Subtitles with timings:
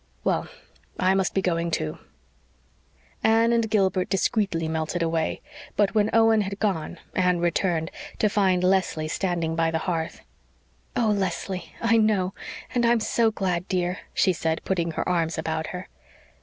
[0.23, 0.47] Well,
[0.99, 1.99] I must be going, too."
[3.23, 5.41] Anne and Gilbert discreetly melted away;
[5.75, 10.21] but when Owen had gone Anne returned, to find Leslie standing by the hearth.
[10.95, 12.33] "Oh, Leslie I know
[12.73, 15.87] and I'm so glad, dear," she said, putting her arms about her.